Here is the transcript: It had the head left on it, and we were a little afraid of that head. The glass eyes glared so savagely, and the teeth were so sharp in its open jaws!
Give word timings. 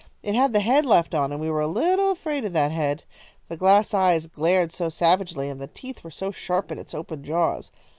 It 0.23 0.33
had 0.33 0.51
the 0.51 0.61
head 0.61 0.83
left 0.83 1.13
on 1.13 1.31
it, 1.31 1.35
and 1.35 1.39
we 1.43 1.51
were 1.51 1.61
a 1.61 1.67
little 1.67 2.09
afraid 2.09 2.43
of 2.43 2.53
that 2.53 2.71
head. 2.71 3.03
The 3.49 3.55
glass 3.55 3.93
eyes 3.93 4.25
glared 4.25 4.71
so 4.71 4.89
savagely, 4.89 5.47
and 5.47 5.61
the 5.61 5.67
teeth 5.67 6.03
were 6.03 6.09
so 6.09 6.31
sharp 6.31 6.71
in 6.71 6.79
its 6.79 6.95
open 6.95 7.23
jaws! 7.23 7.71